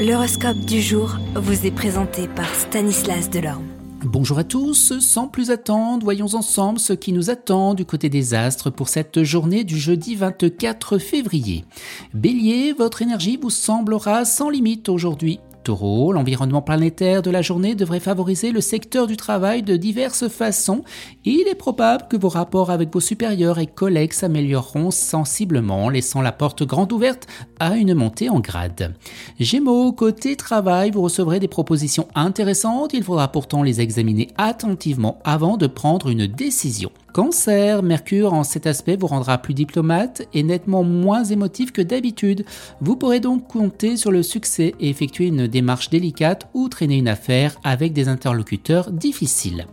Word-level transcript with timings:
L'horoscope 0.00 0.60
du 0.60 0.80
jour 0.80 1.18
vous 1.34 1.66
est 1.66 1.70
présenté 1.70 2.26
par 2.26 2.48
Stanislas 2.54 3.28
Delorme. 3.28 3.66
Bonjour 4.02 4.38
à 4.38 4.44
tous, 4.44 4.98
sans 4.98 5.28
plus 5.28 5.50
attendre, 5.50 6.04
voyons 6.04 6.34
ensemble 6.34 6.78
ce 6.78 6.94
qui 6.94 7.12
nous 7.12 7.28
attend 7.28 7.74
du 7.74 7.84
côté 7.84 8.08
des 8.08 8.32
astres 8.32 8.70
pour 8.70 8.88
cette 8.88 9.24
journée 9.24 9.62
du 9.62 9.78
jeudi 9.78 10.14
24 10.14 10.96
février. 10.96 11.66
Bélier, 12.14 12.72
votre 12.72 13.02
énergie 13.02 13.36
vous 13.36 13.50
semblera 13.50 14.24
sans 14.24 14.48
limite 14.48 14.88
aujourd'hui. 14.88 15.38
Taureau, 15.62 16.12
l'environnement 16.12 16.62
planétaire 16.62 17.22
de 17.22 17.30
la 17.30 17.42
journée 17.42 17.74
devrait 17.74 18.00
favoriser 18.00 18.50
le 18.50 18.60
secteur 18.60 19.06
du 19.06 19.16
travail 19.16 19.62
de 19.62 19.76
diverses 19.76 20.28
façons. 20.28 20.82
Il 21.24 21.46
est 21.48 21.54
probable 21.54 22.06
que 22.08 22.16
vos 22.16 22.28
rapports 22.28 22.70
avec 22.70 22.92
vos 22.92 23.00
supérieurs 23.00 23.58
et 23.58 23.66
collègues 23.66 24.12
s'amélioreront 24.12 24.90
sensiblement, 24.90 25.88
laissant 25.88 26.22
la 26.22 26.32
porte 26.32 26.62
grande 26.62 26.92
ouverte 26.92 27.26
à 27.58 27.76
une 27.76 27.94
montée 27.94 28.30
en 28.30 28.40
grade. 28.40 28.94
Gémeaux, 29.38 29.92
côté 29.92 30.36
travail, 30.36 30.90
vous 30.90 31.02
recevrez 31.02 31.40
des 31.40 31.48
propositions 31.48 32.08
intéressantes, 32.14 32.94
il 32.94 33.04
faudra 33.04 33.28
pourtant 33.28 33.62
les 33.62 33.80
examiner 33.80 34.28
attentivement 34.38 35.18
avant 35.24 35.56
de 35.56 35.66
prendre 35.66 36.08
une 36.08 36.26
décision. 36.26 36.90
Cancer, 37.12 37.82
Mercure 37.82 38.32
en 38.32 38.44
cet 38.44 38.68
aspect 38.68 38.96
vous 38.96 39.08
rendra 39.08 39.38
plus 39.38 39.54
diplomate 39.54 40.22
et 40.32 40.44
nettement 40.44 40.84
moins 40.84 41.24
émotif 41.24 41.72
que 41.72 41.82
d'habitude. 41.82 42.44
Vous 42.80 42.94
pourrez 42.94 43.18
donc 43.18 43.48
compter 43.48 43.96
sur 43.96 44.12
le 44.12 44.22
succès 44.22 44.74
et 44.78 44.90
effectuer 44.90 45.26
une 45.26 45.48
démarche 45.48 45.90
délicate 45.90 46.48
ou 46.54 46.68
traîner 46.68 46.98
une 46.98 47.08
affaire 47.08 47.56
avec 47.64 47.92
des 47.92 48.08
interlocuteurs 48.08 48.92
difficiles. 48.92 49.66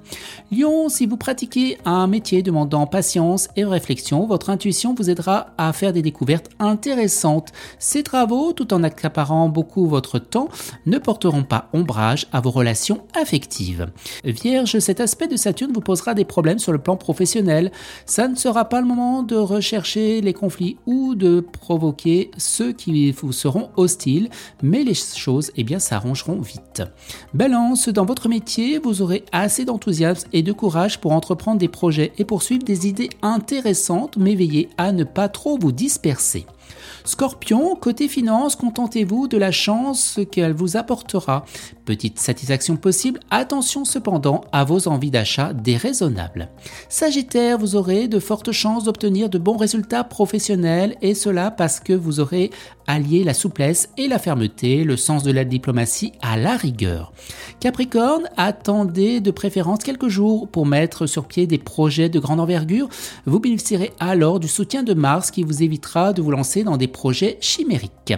Lion, 0.51 0.89
si 0.89 1.05
vous 1.05 1.17
pratiquez 1.17 1.77
un 1.85 2.07
métier 2.07 2.41
demandant 2.41 2.87
patience 2.87 3.49
et 3.55 3.65
réflexion, 3.65 4.25
votre 4.25 4.49
intuition 4.49 4.95
vous 4.95 5.09
aidera 5.09 5.47
à 5.59 5.73
faire 5.73 5.93
des 5.93 6.01
découvertes 6.01 6.49
intéressantes. 6.57 7.51
Ces 7.77 8.01
travaux, 8.01 8.53
tout 8.53 8.73
en 8.73 8.83
accaparant 8.83 9.47
beaucoup 9.49 9.87
votre 9.87 10.17
temps, 10.17 10.49
ne 10.87 10.97
porteront 10.97 11.43
pas 11.43 11.69
ombrage 11.73 12.25
à 12.31 12.41
vos 12.41 12.51
relations 12.51 13.03
affectives. 13.19 13.87
Vierge, 14.23 14.79
cet 14.79 14.99
aspect 15.01 15.27
de 15.27 15.37
Saturne 15.37 15.71
vous 15.71 15.81
posera 15.81 16.15
des 16.15 16.25
problèmes 16.25 16.59
sur 16.59 16.71
le 16.71 16.79
plan 16.79 16.95
professionnel 16.95 17.26
ça 18.05 18.27
ne 18.27 18.35
sera 18.35 18.65
pas 18.65 18.81
le 18.81 18.87
moment 18.87 19.23
de 19.23 19.35
rechercher 19.35 20.21
les 20.21 20.33
conflits 20.33 20.77
ou 20.85 21.15
de 21.15 21.39
provoquer 21.39 22.31
ceux 22.37 22.71
qui 22.71 23.11
vous 23.11 23.31
seront 23.31 23.69
hostiles, 23.75 24.29
mais 24.61 24.83
les 24.83 24.93
choses 24.93 25.51
eh 25.55 25.79
s'arrangeront 25.79 26.39
vite. 26.39 26.83
Balance, 27.33 27.89
dans 27.89 28.05
votre 28.05 28.29
métier, 28.29 28.79
vous 28.79 29.01
aurez 29.01 29.23
assez 29.31 29.65
d'enthousiasme 29.65 30.29
et 30.33 30.41
de 30.41 30.51
courage 30.51 30.99
pour 30.99 31.11
entreprendre 31.11 31.59
des 31.59 31.67
projets 31.67 32.13
et 32.17 32.25
poursuivre 32.25 32.63
des 32.63 32.87
idées 32.87 33.09
intéressantes, 33.21 34.17
mais 34.17 34.35
veillez 34.35 34.69
à 34.77 34.91
ne 34.91 35.03
pas 35.03 35.29
trop 35.29 35.57
vous 35.57 35.71
disperser. 35.71 36.45
Scorpion, 37.03 37.75
côté 37.75 38.07
finance, 38.07 38.55
contentez-vous 38.55 39.27
de 39.27 39.37
la 39.37 39.51
chance 39.51 40.19
qu'elle 40.31 40.53
vous 40.53 40.75
apportera. 40.75 41.45
Petite 41.85 42.19
satisfaction 42.19 42.75
possible, 42.75 43.19
attention 43.29 43.85
cependant 43.85 44.41
à 44.51 44.65
vos 44.65 44.87
envies 44.89 45.11
d'achat 45.11 45.53
déraisonnables. 45.53 46.49
Sagittaire, 46.89 47.57
vous 47.57 47.75
aurez 47.75 48.07
de 48.07 48.19
fortes 48.19 48.51
chances 48.51 48.83
d'obtenir 48.83 49.29
de 49.29 49.37
bons 49.37 49.55
résultats 49.55 50.03
professionnels 50.03 50.97
et 51.01 51.13
cela 51.13 51.51
parce 51.51 51.79
que 51.79 51.93
vous 51.93 52.19
aurez 52.19 52.51
allié 52.87 53.23
la 53.23 53.33
souplesse 53.33 53.89
et 53.97 54.07
la 54.07 54.19
fermeté, 54.19 54.83
le 54.83 54.97
sens 54.97 55.23
de 55.23 55.31
la 55.31 55.43
diplomatie 55.43 56.13
à 56.21 56.37
la 56.37 56.55
rigueur. 56.55 57.11
Capricorne, 57.59 58.29
attendez 58.37 59.19
de 59.19 59.31
préférence 59.31 59.83
quelques 59.83 60.07
jours 60.07 60.47
pour 60.47 60.65
mettre 60.65 61.05
sur 61.05 61.25
pied 61.25 61.47
des 61.47 61.57
projets 61.57 62.09
de 62.09 62.19
grande 62.19 62.39
envergure. 62.39 62.87
Vous 63.25 63.39
bénéficierez 63.39 63.93
alors 63.99 64.39
du 64.39 64.47
soutien 64.47 64.83
de 64.83 64.93
Mars 64.93 65.31
qui 65.31 65.43
vous 65.43 65.63
évitera 65.63 66.13
de 66.13 66.21
vous 66.21 66.31
lancer 66.31 66.56
dans 66.63 66.77
des 66.77 66.87
projets 66.87 67.37
chimériques. 67.41 68.13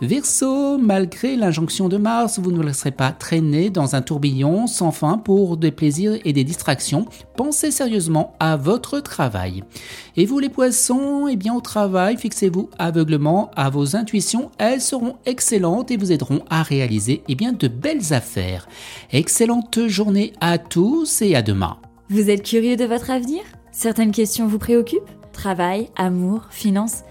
Verseau, 0.00 0.78
malgré 0.78 1.36
l'injonction 1.36 1.88
de 1.88 1.96
Mars, 1.96 2.38
vous 2.38 2.52
ne 2.52 2.62
laisserez 2.62 2.90
pas 2.90 3.12
traîner 3.12 3.70
dans 3.70 3.94
un 3.94 4.02
tourbillon 4.02 4.66
sans 4.66 4.92
fin 4.92 5.18
pour 5.18 5.56
des 5.56 5.70
plaisirs 5.70 6.18
et 6.24 6.32
des 6.32 6.44
distractions. 6.44 7.06
Pensez 7.36 7.70
sérieusement 7.70 8.34
à 8.40 8.56
votre 8.56 9.00
travail. 9.00 9.64
Et 10.16 10.26
vous 10.26 10.38
les 10.38 10.48
poissons, 10.48 11.28
eh 11.28 11.36
bien 11.36 11.54
au 11.54 11.60
travail, 11.60 12.16
fixez-vous 12.16 12.70
aveuglement 12.78 13.50
à 13.56 13.70
vos 13.70 13.96
intuitions. 13.96 14.50
Elles 14.58 14.80
seront 14.80 15.16
excellentes 15.26 15.90
et 15.90 15.96
vous 15.96 16.12
aideront 16.12 16.42
à 16.50 16.62
réaliser 16.62 17.22
eh 17.28 17.34
bien, 17.34 17.52
de 17.52 17.68
belles 17.68 18.12
affaires. 18.12 18.68
Excellente 19.12 19.86
journée 19.86 20.32
à 20.40 20.58
tous 20.58 21.22
et 21.22 21.34
à 21.34 21.42
demain. 21.42 21.78
Vous 22.10 22.30
êtes 22.30 22.42
curieux 22.42 22.76
de 22.76 22.84
votre 22.84 23.10
avenir? 23.10 23.42
Certaines 23.70 24.12
questions 24.12 24.46
vous 24.46 24.58
préoccupent? 24.58 25.10
Travail, 25.32 25.88
amour, 25.96 26.46
finances 26.50 27.02